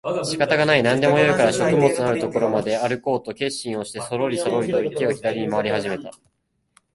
[0.25, 6.09] 仕方がない、何でもよいから食物のある所まであるこうと決心をしてそろりそろりと池を左に廻り始めた